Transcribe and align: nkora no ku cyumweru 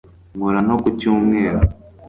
nkora 0.35 0.59
no 0.67 0.75
ku 0.81 0.87
cyumweru 0.99 1.59